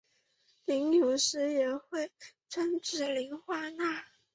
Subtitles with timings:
[0.65, 1.67] 膦有时也
[2.49, 3.77] 专指磷化氢。